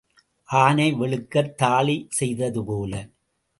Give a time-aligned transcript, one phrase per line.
[0.49, 2.93] ஆனை வெளுக்கத் தாழி செய்தது போல.